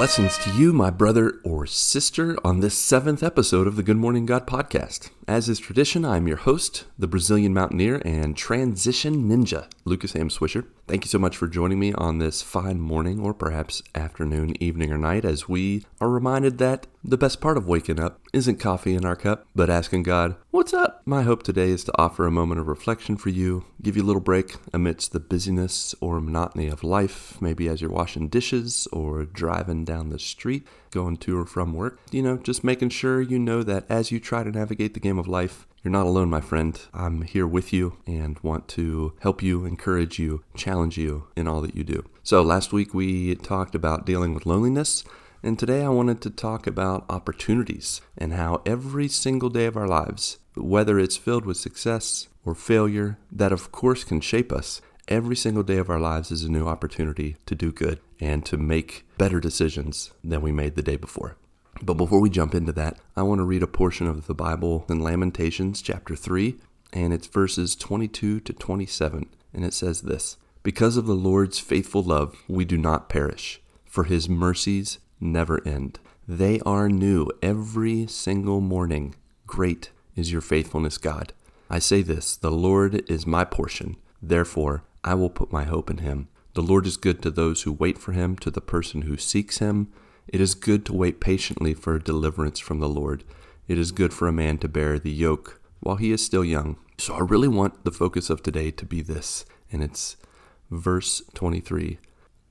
Blessings 0.00 0.38
to 0.38 0.50
you, 0.52 0.72
my 0.72 0.88
brother 0.88 1.40
or 1.44 1.66
sister, 1.66 2.34
on 2.42 2.60
this 2.60 2.72
seventh 2.72 3.22
episode 3.22 3.66
of 3.66 3.76
the 3.76 3.82
Good 3.82 3.98
Morning 3.98 4.24
God 4.24 4.46
podcast. 4.46 5.10
As 5.28 5.46
is 5.50 5.58
tradition, 5.58 6.06
I'm 6.06 6.26
your 6.26 6.38
host, 6.38 6.86
the 6.98 7.06
Brazilian 7.06 7.52
mountaineer 7.52 8.00
and 8.02 8.34
transition 8.34 9.28
ninja, 9.28 9.68
Lucas 9.84 10.14
Ham 10.14 10.30
Swisher. 10.30 10.64
Thank 10.90 11.04
you 11.04 11.08
so 11.08 11.20
much 11.20 11.36
for 11.36 11.46
joining 11.46 11.78
me 11.78 11.92
on 11.92 12.18
this 12.18 12.42
fine 12.42 12.80
morning, 12.80 13.20
or 13.20 13.32
perhaps 13.32 13.80
afternoon, 13.94 14.60
evening, 14.60 14.90
or 14.90 14.98
night, 14.98 15.24
as 15.24 15.48
we 15.48 15.86
are 16.00 16.08
reminded 16.08 16.58
that 16.58 16.88
the 17.04 17.16
best 17.16 17.40
part 17.40 17.56
of 17.56 17.68
waking 17.68 18.00
up 18.00 18.18
isn't 18.32 18.58
coffee 18.58 18.96
in 18.96 19.04
our 19.04 19.14
cup, 19.14 19.46
but 19.54 19.70
asking 19.70 20.02
God, 20.02 20.34
What's 20.50 20.74
up? 20.74 21.02
My 21.06 21.22
hope 21.22 21.44
today 21.44 21.70
is 21.70 21.84
to 21.84 21.96
offer 21.96 22.26
a 22.26 22.32
moment 22.32 22.60
of 22.60 22.66
reflection 22.66 23.16
for 23.16 23.28
you, 23.28 23.66
give 23.80 23.96
you 23.96 24.02
a 24.02 24.04
little 24.04 24.20
break 24.20 24.56
amidst 24.72 25.12
the 25.12 25.20
busyness 25.20 25.94
or 26.00 26.20
monotony 26.20 26.66
of 26.66 26.82
life, 26.82 27.40
maybe 27.40 27.68
as 27.68 27.80
you're 27.80 27.88
washing 27.88 28.26
dishes 28.26 28.88
or 28.90 29.24
driving 29.24 29.84
down 29.84 30.08
the 30.08 30.18
street, 30.18 30.66
going 30.90 31.18
to 31.18 31.38
or 31.38 31.46
from 31.46 31.72
work. 31.72 32.00
You 32.10 32.22
know, 32.22 32.36
just 32.36 32.64
making 32.64 32.88
sure 32.88 33.20
you 33.20 33.38
know 33.38 33.62
that 33.62 33.86
as 33.88 34.10
you 34.10 34.18
try 34.18 34.42
to 34.42 34.50
navigate 34.50 34.94
the 34.94 35.00
game 35.00 35.20
of 35.20 35.28
life, 35.28 35.68
you're 35.82 35.92
not 35.92 36.06
alone, 36.06 36.28
my 36.28 36.40
friend. 36.40 36.78
I'm 36.92 37.22
here 37.22 37.46
with 37.46 37.72
you 37.72 37.96
and 38.06 38.38
want 38.40 38.68
to 38.68 39.14
help 39.20 39.42
you, 39.42 39.64
encourage 39.64 40.18
you, 40.18 40.44
challenge 40.54 40.98
you 40.98 41.28
in 41.36 41.48
all 41.48 41.60
that 41.62 41.74
you 41.74 41.84
do. 41.84 42.04
So, 42.22 42.42
last 42.42 42.72
week 42.72 42.92
we 42.92 43.34
talked 43.36 43.74
about 43.74 44.04
dealing 44.04 44.34
with 44.34 44.46
loneliness. 44.46 45.04
And 45.42 45.58
today 45.58 45.82
I 45.82 45.88
wanted 45.88 46.20
to 46.20 46.30
talk 46.30 46.66
about 46.66 47.06
opportunities 47.08 48.02
and 48.18 48.34
how 48.34 48.60
every 48.66 49.08
single 49.08 49.48
day 49.48 49.64
of 49.64 49.76
our 49.76 49.88
lives, 49.88 50.38
whether 50.54 50.98
it's 50.98 51.16
filled 51.16 51.46
with 51.46 51.56
success 51.56 52.28
or 52.44 52.54
failure, 52.54 53.16
that 53.32 53.52
of 53.52 53.72
course 53.72 54.04
can 54.04 54.20
shape 54.20 54.52
us. 54.52 54.82
Every 55.08 55.34
single 55.34 55.62
day 55.62 55.78
of 55.78 55.88
our 55.88 55.98
lives 55.98 56.30
is 56.30 56.44
a 56.44 56.52
new 56.52 56.68
opportunity 56.68 57.36
to 57.46 57.54
do 57.54 57.72
good 57.72 58.00
and 58.20 58.44
to 58.44 58.58
make 58.58 59.06
better 59.16 59.40
decisions 59.40 60.12
than 60.22 60.42
we 60.42 60.52
made 60.52 60.76
the 60.76 60.82
day 60.82 60.96
before. 60.96 61.36
But 61.82 61.94
before 61.94 62.20
we 62.20 62.28
jump 62.28 62.54
into 62.54 62.72
that, 62.72 62.98
I 63.16 63.22
want 63.22 63.38
to 63.38 63.44
read 63.44 63.62
a 63.62 63.66
portion 63.66 64.06
of 64.06 64.26
the 64.26 64.34
Bible 64.34 64.84
in 64.88 65.00
Lamentations 65.00 65.80
chapter 65.80 66.14
3, 66.14 66.56
and 66.92 67.12
it's 67.14 67.26
verses 67.26 67.74
22 67.74 68.40
to 68.40 68.52
27. 68.52 69.26
And 69.54 69.64
it 69.64 69.72
says 69.72 70.02
this 70.02 70.36
Because 70.62 70.98
of 70.98 71.06
the 71.06 71.14
Lord's 71.14 71.58
faithful 71.58 72.02
love, 72.02 72.36
we 72.48 72.66
do 72.66 72.76
not 72.76 73.08
perish, 73.08 73.62
for 73.86 74.04
his 74.04 74.28
mercies 74.28 74.98
never 75.20 75.66
end. 75.66 75.98
They 76.28 76.60
are 76.60 76.88
new 76.88 77.30
every 77.42 78.06
single 78.06 78.60
morning. 78.60 79.14
Great 79.46 79.90
is 80.14 80.30
your 80.30 80.42
faithfulness, 80.42 80.98
God. 80.98 81.32
I 81.70 81.78
say 81.78 82.02
this 82.02 82.36
the 82.36 82.52
Lord 82.52 83.10
is 83.10 83.26
my 83.26 83.44
portion, 83.44 83.96
therefore 84.20 84.84
I 85.02 85.14
will 85.14 85.30
put 85.30 85.50
my 85.50 85.64
hope 85.64 85.88
in 85.88 85.98
him. 85.98 86.28
The 86.54 86.62
Lord 86.62 86.86
is 86.86 86.96
good 86.96 87.22
to 87.22 87.30
those 87.30 87.62
who 87.62 87.72
wait 87.72 87.96
for 87.96 88.12
him, 88.12 88.36
to 88.38 88.50
the 88.50 88.60
person 88.60 89.02
who 89.02 89.16
seeks 89.16 89.58
him. 89.58 89.90
It 90.30 90.40
is 90.40 90.54
good 90.54 90.86
to 90.86 90.92
wait 90.92 91.20
patiently 91.20 91.74
for 91.74 91.98
deliverance 91.98 92.60
from 92.60 92.78
the 92.78 92.88
Lord. 92.88 93.24
It 93.66 93.78
is 93.78 93.90
good 93.90 94.14
for 94.14 94.28
a 94.28 94.32
man 94.32 94.58
to 94.58 94.68
bear 94.68 94.96
the 94.96 95.10
yoke 95.10 95.60
while 95.80 95.96
he 95.96 96.12
is 96.12 96.24
still 96.24 96.44
young. 96.44 96.76
So 96.98 97.14
I 97.14 97.20
really 97.20 97.48
want 97.48 97.82
the 97.82 97.90
focus 97.90 98.30
of 98.30 98.40
today 98.40 98.70
to 98.70 98.86
be 98.86 99.02
this, 99.02 99.44
and 99.72 99.82
it's 99.82 100.16
verse 100.70 101.20
23 101.34 101.98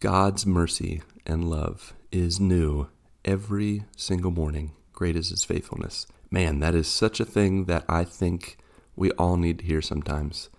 God's 0.01 0.45
mercy 0.45 1.01
and 1.25 1.49
love 1.49 1.93
is 2.11 2.37
new 2.37 2.89
every 3.23 3.85
single 3.95 4.31
morning. 4.31 4.73
Great 4.91 5.15
is 5.15 5.29
his 5.29 5.45
faithfulness. 5.45 6.05
Man, 6.29 6.59
that 6.59 6.75
is 6.75 6.87
such 6.87 7.21
a 7.21 7.25
thing 7.25 7.65
that 7.65 7.85
I 7.87 8.03
think 8.03 8.57
we 8.97 9.11
all 9.11 9.37
need 9.37 9.59
to 9.59 9.65
hear 9.65 9.81
sometimes. 9.81 10.49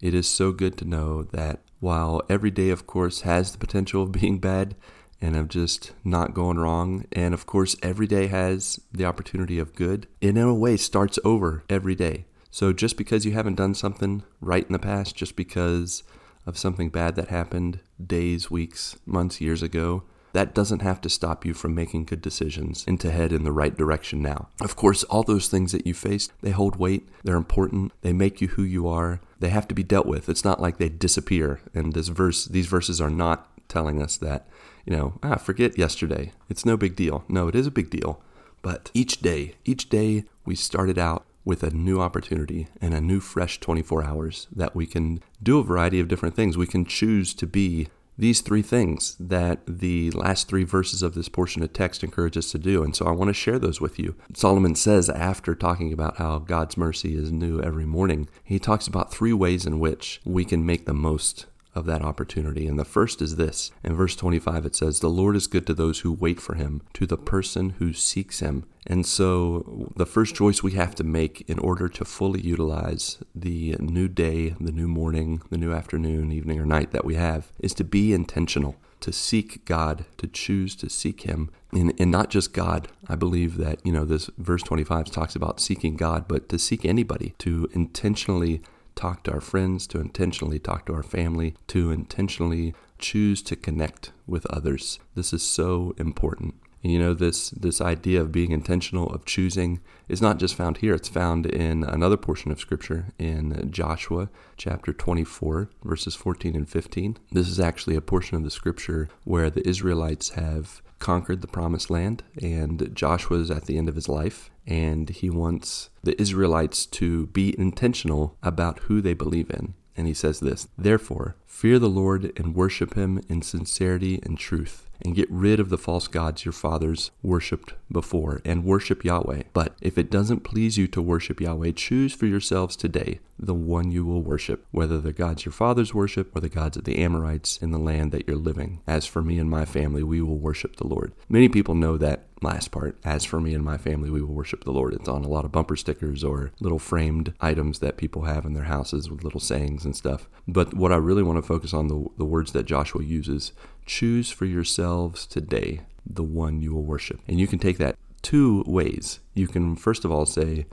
It 0.00 0.14
is 0.14 0.26
so 0.26 0.52
good 0.52 0.78
to 0.78 0.86
know 0.86 1.24
that 1.24 1.60
while 1.78 2.22
every 2.30 2.50
day, 2.50 2.70
of 2.70 2.86
course, 2.86 3.20
has 3.22 3.52
the 3.52 3.58
potential 3.58 4.02
of 4.02 4.12
being 4.12 4.38
bad 4.38 4.76
and 5.20 5.36
of 5.36 5.48
just 5.48 5.92
not 6.04 6.34
going 6.34 6.58
wrong, 6.58 7.04
and 7.12 7.34
of 7.34 7.46
course, 7.46 7.76
every 7.82 8.06
day 8.06 8.26
has 8.28 8.80
the 8.92 9.04
opportunity 9.04 9.58
of 9.58 9.74
good, 9.74 10.06
it 10.20 10.30
in 10.30 10.38
a 10.38 10.54
way 10.54 10.76
starts 10.76 11.18
over 11.24 11.64
every 11.68 11.94
day. 11.94 12.24
So 12.50 12.72
just 12.72 12.96
because 12.96 13.24
you 13.24 13.32
haven't 13.32 13.54
done 13.54 13.74
something 13.74 14.22
right 14.40 14.66
in 14.66 14.72
the 14.72 14.78
past, 14.78 15.14
just 15.14 15.36
because 15.36 16.02
of 16.46 16.58
something 16.58 16.88
bad 16.88 17.14
that 17.16 17.28
happened 17.28 17.80
days, 18.04 18.50
weeks, 18.50 18.96
months, 19.06 19.40
years 19.40 19.62
ago, 19.62 20.02
that 20.32 20.54
doesn't 20.54 20.82
have 20.82 21.00
to 21.00 21.08
stop 21.08 21.44
you 21.44 21.54
from 21.54 21.74
making 21.74 22.04
good 22.04 22.22
decisions 22.22 22.84
and 22.86 23.00
to 23.00 23.10
head 23.10 23.32
in 23.32 23.44
the 23.44 23.52
right 23.52 23.76
direction 23.76 24.22
now. 24.22 24.48
Of 24.60 24.76
course, 24.76 25.02
all 25.04 25.22
those 25.22 25.48
things 25.48 25.72
that 25.72 25.86
you 25.86 25.94
faced, 25.94 26.32
they 26.40 26.50
hold 26.50 26.76
weight, 26.76 27.08
they're 27.24 27.36
important, 27.36 27.92
they 28.02 28.12
make 28.12 28.40
you 28.40 28.48
who 28.48 28.62
you 28.62 28.86
are, 28.86 29.20
they 29.40 29.48
have 29.48 29.66
to 29.68 29.74
be 29.74 29.82
dealt 29.82 30.06
with. 30.06 30.28
It's 30.28 30.44
not 30.44 30.60
like 30.60 30.78
they 30.78 30.88
disappear. 30.88 31.60
And 31.74 31.94
this 31.94 32.08
verse, 32.08 32.44
these 32.44 32.66
verses 32.66 33.00
are 33.00 33.10
not 33.10 33.48
telling 33.70 34.02
us 34.02 34.16
that, 34.18 34.46
you 34.84 34.94
know, 34.94 35.14
ah, 35.22 35.36
forget 35.36 35.78
yesterday. 35.78 36.32
It's 36.48 36.66
no 36.66 36.76
big 36.76 36.96
deal. 36.96 37.24
No, 37.28 37.48
it 37.48 37.54
is 37.54 37.66
a 37.66 37.70
big 37.70 37.88
deal. 37.88 38.20
But 38.62 38.90
each 38.92 39.20
day, 39.20 39.54
each 39.64 39.88
day 39.88 40.24
we 40.44 40.54
started 40.54 40.98
out 40.98 41.24
with 41.44 41.62
a 41.62 41.70
new 41.70 42.00
opportunity 42.00 42.68
and 42.80 42.92
a 42.92 43.00
new 43.00 43.20
fresh 43.20 43.58
24 43.60 44.04
hours 44.04 44.46
that 44.54 44.76
we 44.76 44.86
can 44.86 45.22
do 45.42 45.58
a 45.58 45.64
variety 45.64 45.98
of 46.00 46.08
different 46.08 46.36
things. 46.36 46.58
We 46.58 46.66
can 46.66 46.84
choose 46.84 47.32
to 47.34 47.46
be 47.46 47.88
these 48.18 48.42
three 48.42 48.60
things 48.60 49.16
that 49.18 49.60
the 49.66 50.10
last 50.10 50.46
three 50.46 50.64
verses 50.64 51.02
of 51.02 51.14
this 51.14 51.30
portion 51.30 51.62
of 51.62 51.72
text 51.72 52.04
encourage 52.04 52.36
us 52.36 52.50
to 52.52 52.58
do. 52.58 52.82
And 52.82 52.94
so 52.94 53.06
I 53.06 53.12
want 53.12 53.28
to 53.28 53.34
share 53.34 53.58
those 53.58 53.80
with 53.80 53.98
you. 53.98 54.14
Solomon 54.34 54.74
says, 54.74 55.08
after 55.08 55.54
talking 55.54 55.90
about 55.90 56.18
how 56.18 56.38
God's 56.38 56.76
mercy 56.76 57.16
is 57.16 57.32
new 57.32 57.62
every 57.62 57.86
morning, 57.86 58.28
he 58.44 58.58
talks 58.58 58.86
about 58.86 59.10
three 59.10 59.32
ways 59.32 59.64
in 59.64 59.80
which 59.80 60.20
we 60.26 60.44
can 60.44 60.66
make 60.66 60.84
the 60.84 60.92
most 60.92 61.46
of 61.74 61.86
that 61.86 62.02
opportunity. 62.02 62.66
And 62.66 62.78
the 62.78 62.84
first 62.84 63.22
is 63.22 63.36
this. 63.36 63.70
In 63.84 63.94
verse 63.94 64.16
25, 64.16 64.66
it 64.66 64.76
says, 64.76 65.00
The 65.00 65.08
Lord 65.08 65.36
is 65.36 65.46
good 65.46 65.66
to 65.66 65.74
those 65.74 66.00
who 66.00 66.12
wait 66.12 66.40
for 66.40 66.54
him, 66.54 66.82
to 66.94 67.06
the 67.06 67.16
person 67.16 67.70
who 67.78 67.92
seeks 67.92 68.40
him. 68.40 68.64
And 68.86 69.06
so, 69.06 69.92
the 69.96 70.06
first 70.06 70.34
choice 70.34 70.62
we 70.62 70.72
have 70.72 70.94
to 70.96 71.04
make 71.04 71.48
in 71.48 71.58
order 71.58 71.88
to 71.88 72.04
fully 72.04 72.40
utilize 72.40 73.18
the 73.34 73.76
new 73.78 74.08
day, 74.08 74.54
the 74.60 74.72
new 74.72 74.88
morning, 74.88 75.42
the 75.50 75.58
new 75.58 75.72
afternoon, 75.72 76.32
evening, 76.32 76.58
or 76.58 76.66
night 76.66 76.90
that 76.92 77.04
we 77.04 77.14
have 77.14 77.52
is 77.60 77.74
to 77.74 77.84
be 77.84 78.12
intentional 78.12 78.76
to 79.00 79.12
seek 79.12 79.64
God, 79.64 80.04
to 80.18 80.26
choose 80.26 80.74
to 80.76 80.88
seek 80.88 81.22
Him, 81.22 81.50
and, 81.72 81.92
and 81.98 82.10
not 82.10 82.30
just 82.30 82.52
God. 82.52 82.88
I 83.08 83.16
believe 83.16 83.56
that, 83.56 83.84
you 83.84 83.92
know, 83.92 84.04
this 84.04 84.30
verse 84.38 84.62
25 84.62 85.06
talks 85.06 85.34
about 85.34 85.60
seeking 85.60 85.96
God, 85.96 86.26
but 86.28 86.48
to 86.50 86.58
seek 86.58 86.84
anybody, 86.84 87.34
to 87.38 87.68
intentionally 87.72 88.60
talk 89.00 89.22
to 89.24 89.32
our 89.32 89.40
friends, 89.40 89.86
to 89.88 90.00
intentionally 90.00 90.58
talk 90.58 90.86
to 90.86 90.94
our 90.94 91.02
family, 91.02 91.54
to 91.68 91.90
intentionally 91.90 92.74
choose 92.98 93.40
to 93.42 93.56
connect 93.56 94.12
with 94.26 94.44
others. 94.46 94.98
This 95.14 95.32
is 95.32 95.42
so 95.42 95.94
important. 95.96 96.54
And 96.82 96.92
you 96.92 96.98
know 96.98 97.14
this 97.14 97.50
this 97.50 97.80
idea 97.80 98.20
of 98.20 98.32
being 98.32 98.52
intentional 98.52 99.10
of 99.10 99.26
choosing 99.26 99.80
is 100.08 100.22
not 100.22 100.38
just 100.38 100.54
found 100.54 100.78
here 100.78 100.94
it's 100.94 101.10
found 101.10 101.44
in 101.44 101.84
another 101.84 102.16
portion 102.16 102.50
of 102.50 102.58
scripture 102.58 103.08
in 103.18 103.70
Joshua 103.70 104.30
chapter 104.56 104.94
24 104.94 105.68
verses 105.84 106.14
14 106.14 106.56
and 106.56 106.66
15 106.66 107.18
this 107.32 107.48
is 107.48 107.60
actually 107.60 107.96
a 107.96 108.00
portion 108.00 108.38
of 108.38 108.44
the 108.44 108.50
scripture 108.50 109.10
where 109.24 109.50
the 109.50 109.66
Israelites 109.68 110.30
have 110.30 110.80
conquered 111.00 111.40
the 111.40 111.48
promised 111.48 111.90
land, 111.90 112.22
and 112.40 112.94
Joshua 112.94 113.38
is 113.38 113.50
at 113.50 113.64
the 113.64 113.76
end 113.76 113.88
of 113.88 113.96
his 113.96 114.08
life, 114.08 114.50
and 114.70 115.10
he 115.10 115.28
wants 115.28 115.90
the 116.02 116.18
Israelites 116.20 116.86
to 116.86 117.26
be 117.26 117.58
intentional 117.58 118.38
about 118.42 118.78
who 118.84 119.02
they 119.02 119.14
believe 119.14 119.50
in. 119.50 119.74
And 119.96 120.06
he 120.06 120.14
says 120.14 120.40
this 120.40 120.68
Therefore, 120.78 121.36
fear 121.50 121.78
the 121.80 121.90
Lord 121.90 122.32
and 122.38 122.54
worship 122.54 122.94
him 122.94 123.20
in 123.28 123.42
sincerity 123.42 124.20
and 124.22 124.38
truth 124.38 124.88
and 125.02 125.14
get 125.14 125.30
rid 125.30 125.60
of 125.60 125.68
the 125.68 125.78
false 125.78 126.08
gods 126.08 126.44
your 126.44 126.52
fathers 126.52 127.10
worshipped 127.22 127.74
before, 127.90 128.40
and 128.44 128.64
worship 128.64 129.04
Yahweh. 129.04 129.42
But 129.52 129.74
if 129.80 129.98
it 129.98 130.10
doesn't 130.10 130.40
please 130.40 130.78
you 130.78 130.86
to 130.88 131.02
worship 131.02 131.40
Yahweh, 131.40 131.72
choose 131.72 132.14
for 132.14 132.26
yourselves 132.26 132.76
today 132.76 133.20
the 133.38 133.54
one 133.54 133.90
you 133.90 134.04
will 134.04 134.22
worship, 134.22 134.66
whether 134.70 135.00
the 135.00 135.12
gods 135.12 135.44
your 135.44 135.52
fathers 135.52 135.94
worship 135.94 136.34
or 136.36 136.40
the 136.40 136.48
gods 136.48 136.76
of 136.76 136.84
the 136.84 136.98
Amorites 136.98 137.56
in 137.56 137.70
the 137.70 137.78
land 137.78 138.12
that 138.12 138.28
you're 138.28 138.36
living. 138.36 138.80
As 138.86 139.06
for 139.06 139.22
me 139.22 139.38
and 139.38 139.50
my 139.50 139.64
family, 139.64 140.02
we 140.02 140.20
will 140.20 140.38
worship 140.38 140.76
the 140.76 140.86
Lord. 140.86 141.12
Many 141.28 141.48
people 141.48 141.74
know 141.74 141.96
that 141.96 142.26
last 142.42 142.70
part. 142.70 142.98
As 143.04 143.24
for 143.24 143.40
me 143.40 143.54
and 143.54 143.64
my 143.64 143.76
family, 143.76 144.10
we 144.10 144.20
will 144.20 144.34
worship 144.34 144.64
the 144.64 144.72
Lord. 144.72 144.94
It's 144.94 145.08
on 145.08 145.24
a 145.24 145.28
lot 145.28 145.44
of 145.44 145.52
bumper 145.52 145.76
stickers 145.76 146.22
or 146.22 146.52
little 146.60 146.78
framed 146.78 147.34
items 147.40 147.80
that 147.80 147.96
people 147.96 148.22
have 148.22 148.44
in 148.44 148.54
their 148.54 148.64
houses 148.64 149.10
with 149.10 149.24
little 149.24 149.40
sayings 149.40 149.84
and 149.84 149.96
stuff. 149.96 150.28
But 150.46 150.74
what 150.74 150.92
I 150.92 150.96
really 150.96 151.22
to 151.40 151.46
focus 151.46 151.72
on 151.72 151.88
the, 151.88 152.06
the 152.18 152.24
words 152.24 152.52
that 152.52 152.66
Joshua 152.66 153.02
uses 153.02 153.52
choose 153.86 154.30
for 154.30 154.44
yourselves 154.44 155.26
today 155.26 155.80
the 156.06 156.22
one 156.22 156.60
you 156.60 156.72
will 156.74 156.82
worship. 156.82 157.20
And 157.28 157.38
you 157.38 157.46
can 157.46 157.58
take 157.58 157.78
that 157.78 157.96
two 158.22 158.64
ways. 158.66 159.20
You 159.34 159.48
can, 159.48 159.76
first 159.76 160.04
of 160.04 160.10
all, 160.10 160.26
say, 160.26 160.66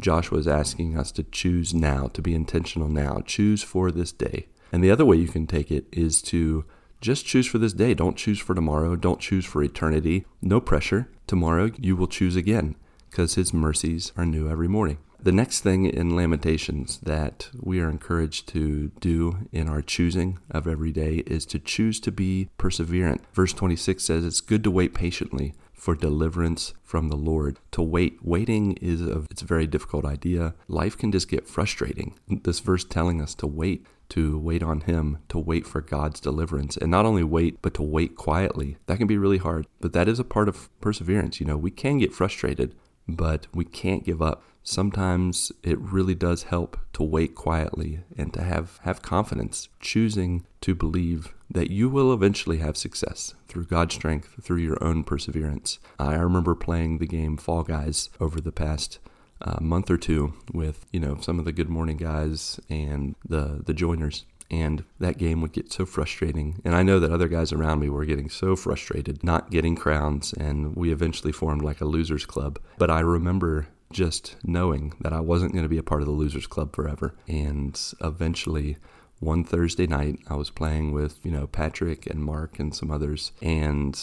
Joshua 0.00 0.38
is 0.38 0.48
asking 0.48 0.98
us 0.98 1.12
to 1.12 1.22
choose 1.22 1.72
now, 1.72 2.08
to 2.08 2.22
be 2.22 2.34
intentional 2.34 2.88
now, 2.88 3.22
choose 3.24 3.62
for 3.62 3.90
this 3.90 4.12
day. 4.12 4.46
And 4.72 4.82
the 4.82 4.90
other 4.90 5.04
way 5.04 5.16
you 5.16 5.28
can 5.28 5.46
take 5.46 5.70
it 5.70 5.86
is 5.92 6.20
to 6.22 6.64
just 7.00 7.26
choose 7.26 7.46
for 7.46 7.58
this 7.58 7.72
day. 7.72 7.94
Don't 7.94 8.16
choose 8.16 8.40
for 8.40 8.54
tomorrow. 8.54 8.96
Don't 8.96 9.20
choose 9.20 9.44
for 9.44 9.62
eternity. 9.62 10.24
No 10.42 10.60
pressure. 10.60 11.08
Tomorrow 11.26 11.70
you 11.78 11.96
will 11.96 12.06
choose 12.06 12.34
again 12.34 12.74
because 13.10 13.34
his 13.34 13.54
mercies 13.54 14.12
are 14.16 14.26
new 14.26 14.50
every 14.50 14.68
morning. 14.68 14.98
The 15.24 15.32
next 15.32 15.62
thing 15.62 15.86
in 15.86 16.14
Lamentations 16.14 16.98
that 16.98 17.48
we 17.58 17.80
are 17.80 17.88
encouraged 17.88 18.46
to 18.48 18.88
do 19.00 19.48
in 19.52 19.70
our 19.70 19.80
choosing 19.80 20.38
of 20.50 20.66
every 20.66 20.92
day 20.92 21.22
is 21.26 21.46
to 21.46 21.58
choose 21.58 21.98
to 22.00 22.12
be 22.12 22.50
perseverant. 22.58 23.22
Verse 23.32 23.54
26 23.54 24.04
says, 24.04 24.26
It's 24.26 24.42
good 24.42 24.62
to 24.64 24.70
wait 24.70 24.92
patiently 24.92 25.54
for 25.72 25.94
deliverance 25.94 26.74
from 26.82 27.08
the 27.08 27.16
Lord. 27.16 27.58
To 27.70 27.80
wait, 27.80 28.18
waiting 28.22 28.72
is 28.82 29.00
a 29.00 29.24
it's 29.30 29.40
a 29.40 29.46
very 29.46 29.66
difficult 29.66 30.04
idea. 30.04 30.54
Life 30.68 30.98
can 30.98 31.10
just 31.10 31.30
get 31.30 31.48
frustrating. 31.48 32.18
This 32.28 32.60
verse 32.60 32.84
telling 32.84 33.22
us 33.22 33.34
to 33.36 33.46
wait, 33.46 33.86
to 34.10 34.38
wait 34.38 34.62
on 34.62 34.82
him, 34.82 35.18
to 35.30 35.38
wait 35.38 35.66
for 35.66 35.80
God's 35.80 36.20
deliverance. 36.20 36.76
And 36.76 36.90
not 36.90 37.06
only 37.06 37.24
wait, 37.24 37.62
but 37.62 37.72
to 37.74 37.82
wait 37.82 38.14
quietly. 38.14 38.76
That 38.86 38.98
can 38.98 39.06
be 39.06 39.16
really 39.16 39.38
hard, 39.38 39.66
but 39.80 39.94
that 39.94 40.06
is 40.06 40.18
a 40.18 40.24
part 40.24 40.50
of 40.50 40.68
perseverance. 40.82 41.40
You 41.40 41.46
know, 41.46 41.56
we 41.56 41.70
can 41.70 41.96
get 41.96 42.12
frustrated, 42.12 42.74
but 43.08 43.46
we 43.54 43.64
can't 43.64 44.04
give 44.04 44.22
up 44.22 44.42
sometimes 44.64 45.52
it 45.62 45.78
really 45.78 46.14
does 46.14 46.44
help 46.44 46.76
to 46.94 47.02
wait 47.02 47.34
quietly 47.34 48.00
and 48.16 48.32
to 48.32 48.42
have, 48.42 48.80
have 48.82 49.02
confidence, 49.02 49.68
choosing 49.78 50.44
to 50.62 50.74
believe 50.74 51.32
that 51.50 51.70
you 51.70 51.88
will 51.88 52.12
eventually 52.12 52.58
have 52.58 52.76
success 52.76 53.34
through 53.46 53.66
God's 53.66 53.94
strength, 53.94 54.42
through 54.42 54.56
your 54.56 54.82
own 54.82 55.04
perseverance. 55.04 55.78
I 55.98 56.14
remember 56.14 56.54
playing 56.54 56.98
the 56.98 57.06
game 57.06 57.36
Fall 57.36 57.62
Guys 57.62 58.08
over 58.18 58.40
the 58.40 58.50
past 58.50 58.98
uh, 59.42 59.58
month 59.60 59.90
or 59.90 59.98
two 59.98 60.32
with 60.52 60.86
you 60.90 61.00
know 61.00 61.18
some 61.20 61.38
of 61.38 61.44
the 61.44 61.52
Good 61.52 61.68
Morning 61.68 61.98
guys 61.98 62.58
and 62.70 63.14
the 63.28 63.62
the 63.66 63.74
joiners 63.74 64.24
and 64.50 64.84
that 64.98 65.18
game 65.18 65.40
would 65.40 65.52
get 65.52 65.72
so 65.72 65.86
frustrating. 65.86 66.60
And 66.64 66.74
I 66.74 66.82
know 66.82 67.00
that 67.00 67.10
other 67.10 67.28
guys 67.28 67.52
around 67.52 67.80
me 67.80 67.88
were 67.88 68.04
getting 68.04 68.28
so 68.28 68.56
frustrated, 68.56 69.24
not 69.24 69.50
getting 69.50 69.76
crowns, 69.76 70.32
and 70.34 70.76
we 70.76 70.92
eventually 70.92 71.32
formed 71.32 71.62
like 71.62 71.80
a 71.80 71.86
losers 71.86 72.26
club. 72.26 72.58
But 72.78 72.90
I 72.90 73.00
remember 73.00 73.68
just 73.94 74.36
knowing 74.44 74.92
that 75.00 75.12
I 75.12 75.20
wasn't 75.20 75.52
going 75.52 75.62
to 75.62 75.68
be 75.68 75.78
a 75.78 75.82
part 75.82 76.02
of 76.02 76.06
the 76.06 76.12
Losers 76.12 76.46
Club 76.46 76.74
forever. 76.74 77.14
And 77.28 77.80
eventually, 78.00 78.76
one 79.20 79.44
Thursday 79.44 79.86
night, 79.86 80.18
I 80.28 80.34
was 80.34 80.50
playing 80.50 80.92
with, 80.92 81.24
you 81.24 81.30
know, 81.30 81.46
Patrick 81.46 82.06
and 82.06 82.22
Mark 82.22 82.58
and 82.58 82.74
some 82.74 82.90
others, 82.90 83.32
and 83.40 83.98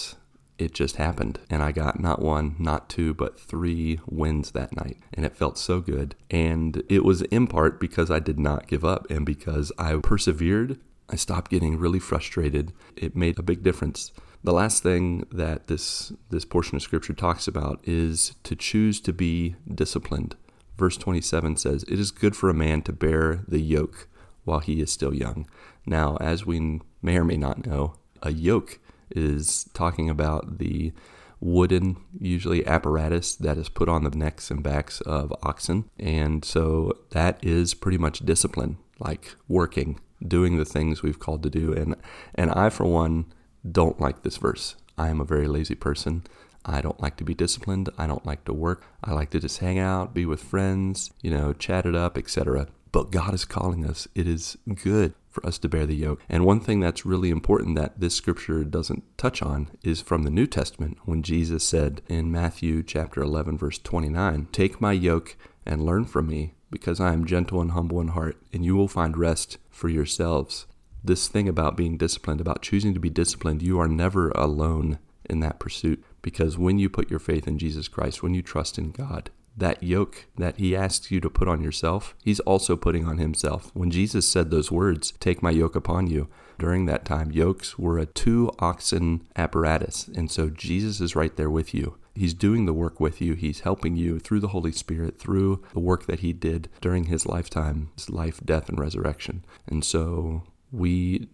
it 0.61 0.73
just 0.73 0.97
happened. 0.97 1.39
And 1.49 1.63
I 1.63 1.71
got 1.71 1.99
not 1.99 2.21
one, 2.21 2.55
not 2.59 2.87
two, 2.87 3.13
but 3.15 3.39
three 3.39 3.99
wins 4.05 4.51
that 4.51 4.75
night. 4.75 4.97
And 5.13 5.25
it 5.25 5.35
felt 5.35 5.57
so 5.57 5.81
good. 5.81 6.15
And 6.29 6.83
it 6.87 7.03
was 7.03 7.23
in 7.23 7.47
part 7.47 7.79
because 7.79 8.11
I 8.11 8.19
did 8.19 8.39
not 8.39 8.67
give 8.67 8.85
up 8.85 9.09
and 9.09 9.25
because 9.25 9.71
I 9.79 9.95
persevered. 9.95 10.79
I 11.09 11.15
stopped 11.15 11.49
getting 11.49 11.77
really 11.77 11.99
frustrated. 11.99 12.73
It 12.95 13.15
made 13.15 13.39
a 13.39 13.43
big 13.43 13.63
difference. 13.63 14.11
The 14.43 14.53
last 14.53 14.81
thing 14.81 15.25
that 15.31 15.67
this 15.67 16.13
this 16.29 16.45
portion 16.45 16.75
of 16.75 16.81
scripture 16.81 17.13
talks 17.13 17.47
about 17.47 17.79
is 17.83 18.33
to 18.43 18.55
choose 18.55 19.01
to 19.01 19.13
be 19.13 19.55
disciplined. 19.73 20.35
Verse 20.77 20.97
27 20.97 21.57
says, 21.57 21.83
"It 21.83 21.99
is 21.99 22.11
good 22.11 22.35
for 22.35 22.49
a 22.49 22.53
man 22.53 22.81
to 22.83 22.93
bear 22.93 23.43
the 23.47 23.59
yoke 23.59 24.07
while 24.45 24.59
he 24.59 24.79
is 24.79 24.91
still 24.91 25.13
young." 25.13 25.47
Now, 25.85 26.17
as 26.17 26.45
we 26.45 26.81
may 27.01 27.17
or 27.17 27.25
may 27.25 27.37
not 27.37 27.65
know, 27.65 27.95
a 28.23 28.31
yoke 28.31 28.79
is 29.15 29.69
talking 29.73 30.09
about 30.09 30.57
the 30.57 30.91
wooden, 31.39 31.97
usually 32.19 32.65
apparatus 32.65 33.35
that 33.35 33.57
is 33.57 33.67
put 33.67 33.89
on 33.89 34.03
the 34.03 34.11
necks 34.11 34.51
and 34.51 34.63
backs 34.63 35.01
of 35.01 35.33
oxen. 35.43 35.89
And 35.99 36.45
so 36.45 36.97
that 37.09 37.43
is 37.43 37.73
pretty 37.73 37.97
much 37.97 38.19
discipline, 38.19 38.77
like 38.99 39.35
working, 39.47 39.99
doing 40.25 40.57
the 40.57 40.65
things 40.65 41.01
we've 41.01 41.19
called 41.19 41.43
to 41.43 41.49
do. 41.49 41.73
And 41.73 41.95
and 42.35 42.51
I 42.51 42.69
for 42.69 42.85
one 42.85 43.25
don't 43.69 43.99
like 43.99 44.21
this 44.21 44.37
verse. 44.37 44.75
I 44.97 45.09
am 45.09 45.19
a 45.19 45.25
very 45.25 45.47
lazy 45.47 45.75
person. 45.75 46.23
I 46.63 46.81
don't 46.81 47.01
like 47.01 47.17
to 47.17 47.23
be 47.23 47.33
disciplined. 47.33 47.89
I 47.97 48.05
don't 48.05 48.25
like 48.25 48.45
to 48.45 48.53
work. 48.53 48.85
I 49.03 49.13
like 49.13 49.31
to 49.31 49.39
just 49.39 49.59
hang 49.59 49.79
out, 49.79 50.13
be 50.13 50.27
with 50.27 50.43
friends, 50.43 51.11
you 51.21 51.31
know, 51.31 51.53
chat 51.53 51.87
it 51.87 51.95
up, 51.95 52.19
etc. 52.19 52.67
But 52.91 53.11
God 53.11 53.33
is 53.33 53.45
calling 53.45 53.85
us. 53.85 54.07
It 54.15 54.27
is 54.27 54.57
good 54.83 55.13
for 55.29 55.45
us 55.45 55.57
to 55.59 55.69
bear 55.69 55.85
the 55.85 55.95
yoke. 55.95 56.21
And 56.27 56.45
one 56.45 56.59
thing 56.59 56.81
that's 56.81 57.05
really 57.05 57.29
important 57.29 57.75
that 57.77 57.99
this 57.99 58.15
scripture 58.15 58.63
doesn't 58.63 59.03
touch 59.17 59.41
on 59.41 59.69
is 59.81 60.01
from 60.01 60.23
the 60.23 60.29
New 60.29 60.45
Testament 60.45 60.97
when 61.05 61.23
Jesus 61.23 61.63
said 61.63 62.01
in 62.09 62.31
Matthew 62.31 62.83
chapter 62.83 63.21
11 63.21 63.57
verse 63.57 63.77
29, 63.77 64.47
"Take 64.51 64.81
my 64.81 64.91
yoke 64.91 65.37
and 65.65 65.85
learn 65.85 66.05
from 66.05 66.27
me, 66.27 66.55
because 66.69 66.99
I 66.99 67.13
am 67.13 67.25
gentle 67.25 67.61
and 67.61 67.71
humble 67.71 68.01
in 68.01 68.09
heart, 68.09 68.37
and 68.51 68.65
you 68.65 68.75
will 68.75 68.89
find 68.89 69.15
rest 69.15 69.57
for 69.69 69.87
yourselves." 69.87 70.65
this 71.03 71.27
thing 71.27 71.49
about 71.49 71.77
being 71.77 71.97
disciplined, 71.97 72.41
about 72.41 72.61
choosing 72.61 72.93
to 72.93 72.99
be 72.99 73.09
disciplined, 73.09 73.61
you 73.61 73.79
are 73.79 73.87
never 73.87 74.29
alone 74.31 74.99
in 75.29 75.39
that 75.39 75.59
pursuit. 75.59 76.03
Because 76.21 76.57
when 76.57 76.77
you 76.77 76.89
put 76.89 77.09
your 77.09 77.19
faith 77.19 77.47
in 77.47 77.57
Jesus 77.57 77.87
Christ, 77.87 78.21
when 78.21 78.33
you 78.33 78.41
trust 78.41 78.77
in 78.77 78.91
God, 78.91 79.31
that 79.55 79.83
yoke 79.83 80.25
that 80.37 80.57
he 80.57 80.75
asks 80.75 81.11
you 81.11 81.19
to 81.19 81.29
put 81.29 81.47
on 81.47 81.61
yourself, 81.61 82.15
he's 82.23 82.39
also 82.41 82.75
putting 82.75 83.05
on 83.05 83.17
himself. 83.17 83.71
When 83.73 83.91
Jesus 83.91 84.27
said 84.27 84.49
those 84.49 84.71
words, 84.71 85.13
Take 85.19 85.43
my 85.43 85.51
yoke 85.51 85.75
upon 85.75 86.07
you, 86.07 86.29
during 86.61 86.85
that 86.85 87.05
time, 87.05 87.31
yokes 87.31 87.79
were 87.79 87.97
a 87.97 88.05
two 88.05 88.51
oxen 88.59 89.27
apparatus. 89.35 90.07
And 90.15 90.29
so 90.29 90.49
Jesus 90.49 91.01
is 91.01 91.15
right 91.15 91.35
there 91.35 91.49
with 91.49 91.73
you. 91.73 91.97
He's 92.13 92.35
doing 92.35 92.65
the 92.65 92.73
work 92.73 92.99
with 92.99 93.19
you. 93.19 93.33
He's 93.33 93.61
helping 93.61 93.95
you 93.95 94.19
through 94.19 94.41
the 94.41 94.49
Holy 94.49 94.71
Spirit, 94.71 95.17
through 95.17 95.63
the 95.73 95.79
work 95.79 96.05
that 96.05 96.19
he 96.19 96.33
did 96.33 96.69
during 96.79 97.05
his 97.05 97.25
lifetime, 97.25 97.89
his 97.95 98.11
life, 98.11 98.41
death, 98.45 98.69
and 98.69 98.79
resurrection. 98.79 99.43
And 99.65 99.83
so 99.83 100.43
we, 100.71 101.29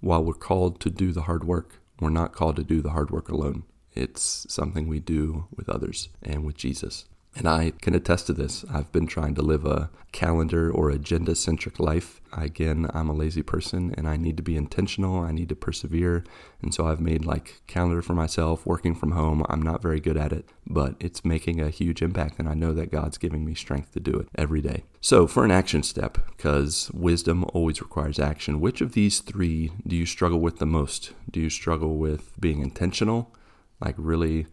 while 0.00 0.22
we're 0.22 0.34
called 0.34 0.78
to 0.80 0.90
do 0.90 1.10
the 1.10 1.22
hard 1.22 1.42
work, 1.42 1.80
we're 1.98 2.10
not 2.10 2.32
called 2.32 2.54
to 2.56 2.62
do 2.62 2.80
the 2.80 2.90
hard 2.90 3.10
work 3.10 3.28
alone. 3.28 3.64
It's 3.94 4.46
something 4.48 4.86
we 4.86 5.00
do 5.00 5.46
with 5.56 5.68
others 5.68 6.08
and 6.22 6.44
with 6.44 6.56
Jesus. 6.56 7.06
And 7.38 7.48
I 7.48 7.70
can 7.80 7.94
attest 7.94 8.26
to 8.26 8.32
this. 8.32 8.64
I've 8.68 8.90
been 8.90 9.06
trying 9.06 9.36
to 9.36 9.42
live 9.42 9.64
a 9.64 9.90
calendar 10.10 10.72
or 10.72 10.90
agenda 10.90 11.36
centric 11.36 11.78
life. 11.78 12.20
Again, 12.32 12.90
I'm 12.92 13.08
a 13.08 13.14
lazy 13.14 13.42
person 13.42 13.94
and 13.96 14.08
I 14.08 14.16
need 14.16 14.36
to 14.38 14.42
be 14.42 14.56
intentional. 14.56 15.20
I 15.20 15.30
need 15.30 15.48
to 15.50 15.54
persevere. 15.54 16.24
And 16.62 16.74
so 16.74 16.88
I've 16.88 17.00
made 17.00 17.24
like 17.24 17.62
calendar 17.68 18.02
for 18.02 18.14
myself, 18.14 18.66
working 18.66 18.92
from 18.96 19.12
home. 19.12 19.46
I'm 19.48 19.62
not 19.62 19.80
very 19.80 20.00
good 20.00 20.16
at 20.16 20.32
it, 20.32 20.48
but 20.66 20.96
it's 20.98 21.24
making 21.24 21.60
a 21.60 21.70
huge 21.70 22.02
impact. 22.02 22.40
And 22.40 22.48
I 22.48 22.54
know 22.54 22.74
that 22.74 22.90
God's 22.90 23.18
giving 23.18 23.44
me 23.44 23.54
strength 23.54 23.92
to 23.92 24.00
do 24.00 24.14
it 24.14 24.28
every 24.34 24.60
day. 24.60 24.82
So 25.00 25.28
for 25.28 25.44
an 25.44 25.52
action 25.52 25.84
step, 25.84 26.18
because 26.36 26.90
wisdom 26.92 27.44
always 27.54 27.80
requires 27.80 28.18
action, 28.18 28.60
which 28.60 28.80
of 28.80 28.94
these 28.94 29.20
three 29.20 29.70
do 29.86 29.94
you 29.94 30.06
struggle 30.06 30.40
with 30.40 30.58
the 30.58 30.66
most? 30.66 31.12
Do 31.30 31.38
you 31.38 31.50
struggle 31.50 31.98
with 31.98 32.32
being 32.40 32.62
intentional, 32.62 33.32
like 33.80 33.94
really 33.96 34.48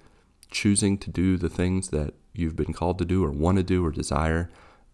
choosing 0.52 0.98
to 1.00 1.10
do 1.10 1.38
the 1.38 1.50
things 1.50 1.90
that 1.90 2.14
you've 2.34 2.56
been 2.56 2.74
called 2.74 2.98
to 3.00 3.06
do 3.06 3.24
or 3.24 3.32
want 3.32 3.58
to 3.58 3.64
do 3.64 3.86
or 3.86 3.92
desire? 3.92 4.50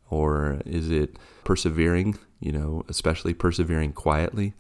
Or 0.10 0.62
is 0.66 0.90
it 0.90 1.18
persevering, 1.44 2.18
you 2.40 2.52
know, 2.52 2.84
especially 2.90 3.34
persevering 3.34 3.94
quietly? 3.94 4.54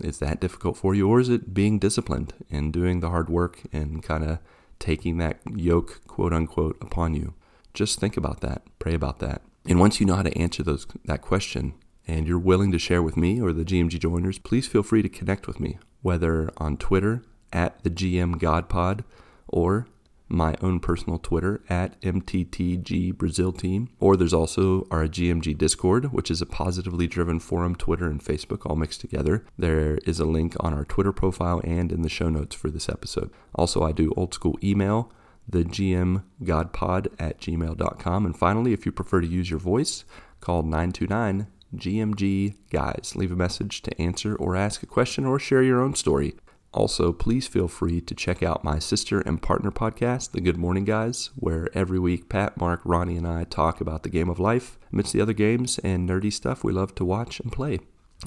Is 0.00 0.18
that 0.18 0.40
difficult 0.40 0.76
for 0.76 0.94
you? 0.94 1.08
Or 1.08 1.20
is 1.20 1.28
it 1.28 1.52
being 1.52 1.78
disciplined 1.78 2.34
and 2.50 2.72
doing 2.72 3.00
the 3.00 3.10
hard 3.10 3.28
work 3.28 3.60
and 3.72 4.02
kind 4.02 4.24
of 4.24 4.38
taking 4.78 5.18
that 5.18 5.38
yoke, 5.54 6.00
quote 6.06 6.32
unquote, 6.32 6.76
upon 6.80 7.14
you? 7.14 7.34
Just 7.74 7.98
think 7.98 8.16
about 8.16 8.40
that. 8.40 8.62
Pray 8.78 8.94
about 8.94 9.18
that. 9.20 9.42
And 9.66 9.78
once 9.78 10.00
you 10.00 10.06
know 10.06 10.16
how 10.16 10.22
to 10.22 10.36
answer 10.38 10.62
those 10.62 10.86
that 11.04 11.22
question 11.22 11.74
and 12.06 12.26
you're 12.26 12.38
willing 12.38 12.72
to 12.72 12.78
share 12.78 13.02
with 13.02 13.16
me 13.16 13.40
or 13.40 13.52
the 13.52 13.64
GMG 13.64 13.98
joiners, 13.98 14.38
please 14.38 14.66
feel 14.66 14.82
free 14.82 15.02
to 15.02 15.08
connect 15.08 15.46
with 15.46 15.60
me, 15.60 15.78
whether 16.02 16.50
on 16.56 16.76
Twitter 16.76 17.22
at 17.52 17.82
the 17.84 17.90
GM 17.90 18.38
God 18.38 18.68
Pod 18.68 19.04
or 19.46 19.86
my 20.32 20.54
own 20.62 20.80
personal 20.80 21.18
Twitter 21.18 21.62
at 21.68 22.00
MTTG 22.00 23.16
Brazil 23.16 23.52
Team. 23.52 23.90
Or 24.00 24.16
there's 24.16 24.32
also 24.32 24.86
our 24.90 25.06
GMG 25.06 25.56
Discord, 25.56 26.12
which 26.12 26.30
is 26.30 26.40
a 26.40 26.46
positively 26.46 27.06
driven 27.06 27.38
forum, 27.38 27.76
Twitter 27.76 28.06
and 28.06 28.22
Facebook 28.22 28.64
all 28.64 28.76
mixed 28.76 29.00
together. 29.00 29.44
There 29.58 29.98
is 30.06 30.18
a 30.18 30.24
link 30.24 30.56
on 30.60 30.72
our 30.74 30.84
Twitter 30.84 31.12
profile 31.12 31.60
and 31.64 31.92
in 31.92 32.02
the 32.02 32.08
show 32.08 32.30
notes 32.30 32.56
for 32.56 32.70
this 32.70 32.88
episode. 32.88 33.30
Also, 33.54 33.82
I 33.82 33.92
do 33.92 34.12
old 34.16 34.34
school 34.34 34.58
email, 34.62 35.12
the 35.48 35.64
gmgodpod 35.64 37.08
at 37.18 37.40
gmail.com. 37.40 38.26
And 38.26 38.36
finally, 38.36 38.72
if 38.72 38.86
you 38.86 38.92
prefer 38.92 39.20
to 39.20 39.26
use 39.26 39.50
your 39.50 39.60
voice, 39.60 40.04
call 40.40 40.62
929 40.62 41.46
GMG 41.76 42.56
Guys. 42.70 43.12
Leave 43.16 43.32
a 43.32 43.36
message 43.36 43.82
to 43.82 44.00
answer 44.00 44.34
or 44.36 44.56
ask 44.56 44.82
a 44.82 44.86
question 44.86 45.24
or 45.24 45.38
share 45.38 45.62
your 45.62 45.80
own 45.82 45.94
story. 45.94 46.34
Also, 46.74 47.12
please 47.12 47.46
feel 47.46 47.68
free 47.68 48.00
to 48.00 48.14
check 48.14 48.42
out 48.42 48.64
my 48.64 48.78
sister 48.78 49.20
and 49.20 49.42
partner 49.42 49.70
podcast, 49.70 50.32
The 50.32 50.40
Good 50.40 50.56
Morning 50.56 50.84
Guys, 50.84 51.30
where 51.36 51.68
every 51.74 51.98
week 51.98 52.30
Pat, 52.30 52.56
Mark, 52.56 52.80
Ronnie, 52.84 53.18
and 53.18 53.26
I 53.26 53.44
talk 53.44 53.80
about 53.80 54.04
the 54.04 54.08
game 54.08 54.30
of 54.30 54.40
life 54.40 54.78
amidst 54.90 55.12
the 55.12 55.20
other 55.20 55.34
games 55.34 55.78
and 55.80 56.08
nerdy 56.08 56.32
stuff 56.32 56.64
we 56.64 56.72
love 56.72 56.94
to 56.94 57.04
watch 57.04 57.40
and 57.40 57.52
play. 57.52 57.80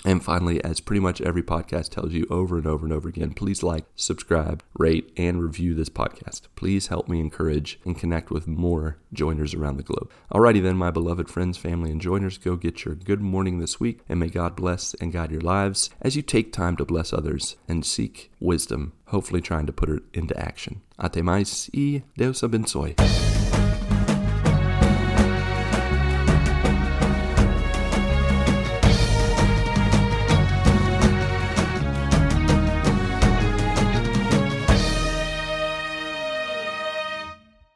And 0.04 0.24
finally, 0.24 0.64
as 0.64 0.80
pretty 0.80 1.00
much 1.00 1.22
every 1.22 1.44
podcast 1.44 1.90
tells 1.90 2.14
you 2.14 2.28
over 2.30 2.58
and 2.58 2.68
over 2.68 2.86
and 2.86 2.94
over 2.94 3.08
again, 3.08 3.34
please 3.34 3.64
like, 3.64 3.86
subscribe, 3.96 4.64
rate, 4.78 5.12
and 5.18 5.42
review 5.42 5.74
this 5.74 5.90
podcast. 5.90 6.42
Please 6.56 6.88
help 6.88 7.08
me 7.08 7.20
encourage 7.20 7.80
and 7.86 7.98
connect 7.98 8.30
with 8.30 8.48
more 8.48 8.98
joiners 9.14 9.54
around 9.54 9.78
the 9.78 9.84
globe. 9.84 10.12
Alrighty 10.32 10.62
then, 10.62 10.78
my 10.78 10.92
beloved 10.92 11.30
friends, 11.30 11.58
family, 11.58 11.92
and 11.92 12.02
joiners, 12.02 12.38
go 12.38 12.56
get 12.56 12.86
your 12.86 12.96
good 12.96 13.22
morning 13.22 13.60
this 13.60 13.80
week, 13.80 14.02
and 14.10 14.20
may 14.20 14.28
God 14.28 14.56
bless 14.56 14.94
and 14.96 15.14
guide 15.14 15.32
your 15.32 15.42
lives 15.42 15.90
as 16.02 16.16
you 16.16 16.22
take 16.22 16.52
time 16.52 16.76
to 16.78 16.86
bless 16.86 17.14
others 17.14 17.56
and 17.68 17.86
seek 17.86 18.32
wisdom, 18.40 18.94
hopefully 19.08 19.42
trying 19.42 19.66
to 19.66 19.74
put 19.74 19.90
it 19.90 20.04
into 20.14 20.38
action. 20.38 20.82
Até 21.00 21.24
mais 21.24 21.70
Deus 22.18 22.42
abençoe. 22.42 23.25